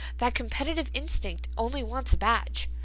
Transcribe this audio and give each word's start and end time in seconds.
That 0.17 0.33
competitive 0.33 0.89
instinct 0.95 1.47
only 1.59 1.83
wants 1.83 2.11
a 2.13 2.17
badge. 2.17 2.67